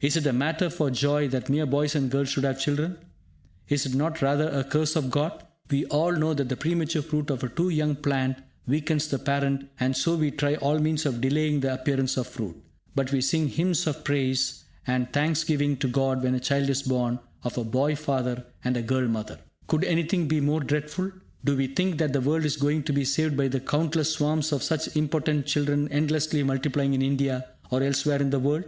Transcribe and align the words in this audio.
Is 0.00 0.16
it 0.16 0.24
a 0.24 0.32
matter 0.32 0.70
for 0.70 0.88
joy 0.88 1.26
that 1.30 1.48
mere 1.48 1.66
boys 1.66 1.96
and 1.96 2.08
girls 2.12 2.28
should 2.28 2.44
have 2.44 2.60
children? 2.60 2.96
Is 3.68 3.86
it 3.86 3.92
not 3.96 4.22
rather 4.22 4.48
a 4.48 4.62
curse 4.62 4.94
of 4.94 5.10
God? 5.10 5.44
We 5.68 5.84
all 5.86 6.12
know 6.12 6.32
that 6.32 6.48
the 6.48 6.54
premature 6.56 7.02
fruit 7.02 7.28
of 7.28 7.42
a 7.42 7.48
too 7.48 7.68
young 7.68 7.96
plant 7.96 8.38
weakens 8.68 9.08
the 9.08 9.18
parent, 9.18 9.68
and 9.80 9.96
so 9.96 10.14
we 10.14 10.30
try 10.30 10.54
all 10.54 10.78
means 10.78 11.04
of 11.06 11.20
delaying 11.20 11.58
the 11.58 11.74
appearance 11.74 12.16
of 12.16 12.28
fruit. 12.28 12.54
But 12.94 13.10
we 13.10 13.20
sing 13.20 13.48
hymns 13.48 13.88
of 13.88 14.04
praise 14.04 14.62
and 14.86 15.12
thanks 15.12 15.42
giving 15.42 15.76
to 15.78 15.88
God 15.88 16.22
when 16.22 16.36
a 16.36 16.38
child 16.38 16.68
is 16.70 16.84
born 16.84 17.18
of 17.42 17.58
a 17.58 17.64
boy 17.64 17.96
father 17.96 18.44
and 18.62 18.76
a 18.76 18.82
girl 18.82 19.08
mother! 19.08 19.40
Could 19.66 19.82
anything 19.82 20.28
be 20.28 20.38
more 20.40 20.60
dreadful? 20.60 21.10
Do 21.44 21.56
we 21.56 21.66
think 21.66 21.98
that 21.98 22.12
the 22.12 22.20
world 22.20 22.44
is 22.44 22.56
going 22.56 22.84
to 22.84 22.92
be 22.92 23.04
saved 23.04 23.36
by 23.36 23.48
the 23.48 23.58
countless 23.58 24.12
swarms 24.12 24.52
of 24.52 24.62
such 24.62 24.94
impotent 24.96 25.46
children 25.46 25.88
endlessly 25.90 26.44
multiplying 26.44 26.94
in 26.94 27.02
India 27.02 27.44
or 27.72 27.82
elsewhere 27.82 28.20
in 28.22 28.30
the 28.30 28.38
world? 28.38 28.62